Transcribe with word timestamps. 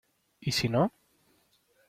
¿y 0.39 0.51
si 0.51 0.67
no...? 0.67 0.91